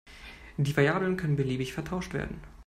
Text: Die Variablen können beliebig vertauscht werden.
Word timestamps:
Die 0.57 0.75
Variablen 0.75 1.15
können 1.15 1.35
beliebig 1.35 1.73
vertauscht 1.73 2.15
werden. 2.15 2.41